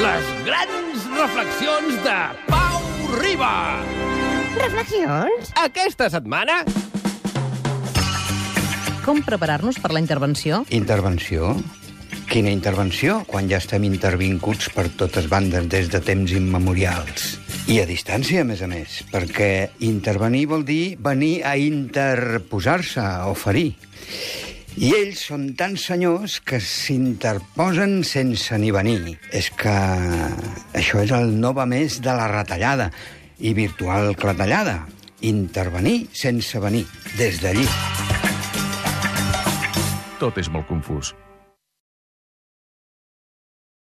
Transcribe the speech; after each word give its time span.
Les 0.00 0.28
grans 0.46 1.02
reflexions 1.12 1.96
de 2.00 2.12
Pau 2.46 2.84
Riba. 3.20 3.50
Reflexions? 4.56 5.50
Aquesta 5.60 6.08
setmana... 6.08 6.62
Com 9.04 9.20
preparar-nos 9.26 9.76
per 9.82 9.90
la 9.92 10.00
intervenció? 10.00 10.62
Intervenció? 10.72 11.52
Quina 12.32 12.48
intervenció? 12.48 13.18
Quan 13.28 13.52
ja 13.52 13.60
estem 13.60 13.84
intervinguts 13.84 14.70
per 14.72 14.86
totes 14.96 15.28
bandes 15.28 15.68
des 15.68 15.92
de 15.92 16.00
temps 16.00 16.32
immemorials. 16.32 17.34
I 17.68 17.82
a 17.82 17.86
distància, 17.88 18.40
a 18.40 18.48
més 18.48 18.64
a 18.64 18.70
més, 18.72 19.02
perquè 19.12 19.52
intervenir 19.84 20.46
vol 20.48 20.64
dir 20.64 20.96
venir 20.96 21.42
a 21.44 21.58
interposar-se, 21.60 23.04
a 23.04 23.28
oferir. 23.28 23.74
I 24.80 24.94
ells 24.96 25.26
són 25.28 25.42
tan 25.60 25.74
senyors 25.76 26.38
que 26.40 26.56
s'interposen 26.64 27.98
sense 28.08 28.56
ni 28.62 28.70
venir. 28.72 29.18
És 29.28 29.50
que 29.52 29.74
això 30.80 31.02
és 31.04 31.12
el 31.12 31.34
nova 31.42 31.66
més 31.68 31.98
de 32.00 32.14
la 32.16 32.30
retallada 32.32 32.88
i 33.44 33.52
virtual 33.52 34.14
clatellada. 34.16 34.78
Intervenir 35.20 36.06
sense 36.16 36.64
venir, 36.64 36.86
des 37.20 37.42
d'allí. 37.44 37.66
Tot 40.16 40.40
és 40.40 40.48
molt 40.48 40.64
confús. 40.72 41.12